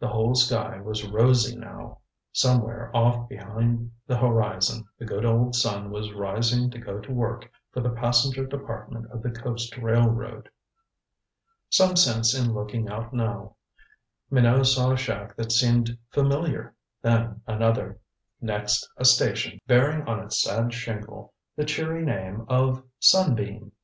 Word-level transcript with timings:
The 0.00 0.08
whole 0.08 0.34
sky 0.34 0.80
was 0.80 1.06
rosy 1.08 1.54
now. 1.56 2.00
Somewhere 2.32 2.90
off 2.92 3.28
behind 3.28 3.92
the 4.04 4.16
horizon 4.18 4.84
the 4.98 5.04
good 5.04 5.24
old 5.24 5.54
sun 5.54 5.92
was 5.92 6.12
rising 6.12 6.72
to 6.72 6.78
go 6.80 6.98
to 6.98 7.12
work 7.12 7.48
for 7.72 7.78
the 7.80 7.90
passenger 7.94 8.44
department 8.44 9.08
of 9.12 9.22
the 9.22 9.30
coast 9.30 9.76
railroad. 9.78 10.48
Some 11.68 11.94
sense 11.94 12.34
in 12.34 12.52
looking 12.52 12.88
out 12.88 13.14
now. 13.14 13.54
Minot 14.28 14.66
saw 14.66 14.90
a 14.90 14.96
shack 14.96 15.36
that 15.36 15.52
seemed 15.52 15.96
familiar 16.08 16.74
then 17.02 17.40
another. 17.46 18.00
Next 18.40 18.90
a 18.96 19.04
station, 19.04 19.60
bearing 19.68 20.02
on 20.08 20.18
its 20.18 20.42
sad 20.42 20.74
shingle 20.74 21.32
the 21.54 21.64
cheery 21.64 22.04
name 22.04 22.44
of 22.48 22.82
"Sunbeam." 22.98 23.70